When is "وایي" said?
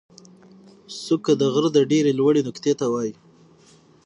2.93-3.13